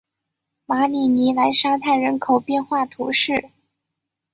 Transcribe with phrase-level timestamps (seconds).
[0.65, 3.51] 马里尼莱沙泰人口变化图示